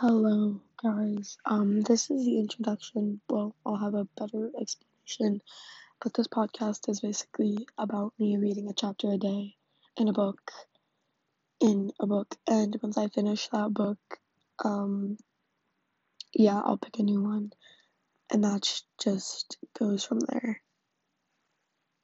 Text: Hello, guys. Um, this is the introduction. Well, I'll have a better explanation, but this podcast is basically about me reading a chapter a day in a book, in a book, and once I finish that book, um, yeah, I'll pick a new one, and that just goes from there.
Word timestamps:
Hello, 0.00 0.60
guys. 0.82 1.38
Um, 1.46 1.80
this 1.80 2.10
is 2.10 2.26
the 2.26 2.38
introduction. 2.38 3.22
Well, 3.30 3.56
I'll 3.64 3.78
have 3.78 3.94
a 3.94 4.04
better 4.18 4.50
explanation, 4.60 5.40
but 6.02 6.12
this 6.12 6.28
podcast 6.28 6.90
is 6.90 7.00
basically 7.00 7.66
about 7.78 8.12
me 8.18 8.36
reading 8.36 8.68
a 8.68 8.74
chapter 8.74 9.10
a 9.10 9.16
day 9.16 9.54
in 9.96 10.08
a 10.08 10.12
book, 10.12 10.52
in 11.60 11.92
a 11.98 12.06
book, 12.06 12.36
and 12.46 12.76
once 12.82 12.98
I 12.98 13.08
finish 13.08 13.48
that 13.48 13.72
book, 13.72 13.98
um, 14.62 15.16
yeah, 16.34 16.60
I'll 16.62 16.76
pick 16.76 16.98
a 16.98 17.02
new 17.02 17.22
one, 17.22 17.52
and 18.30 18.44
that 18.44 18.70
just 19.02 19.56
goes 19.78 20.04
from 20.04 20.20
there. 20.20 20.60